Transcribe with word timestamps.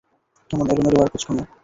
কেমন 0.51 0.65
এলোমেলো 0.71 0.97
আর 1.03 1.09
কুঁচকানো। 1.13 1.43